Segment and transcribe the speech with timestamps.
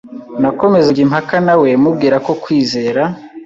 [0.41, 3.01] Nakomezaga kujya impaka nawe mubwira ko kwizera